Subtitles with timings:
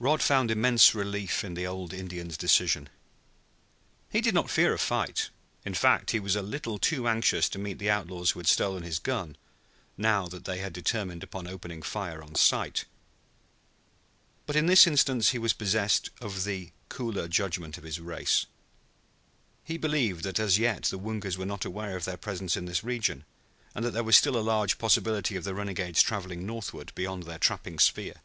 [0.00, 2.88] Rod found immense relief in the old Indian's decision.
[4.10, 5.30] He did not fear a fight;
[5.64, 8.82] in fact, he was a little too anxious to meet the outlaws who had stolen
[8.82, 9.36] his gun,
[9.96, 12.84] now that they had determined upon opening fire on sight.
[14.44, 18.46] But in this instance he was possessed of the cooler judgment of his race.
[19.62, 22.82] He believed that as yet the Woongas were not aware of their presence in this
[22.82, 23.24] region,
[23.72, 27.38] and that there was still a large possibility of the renegades traveling northward beyond their
[27.38, 28.20] trapping sphere.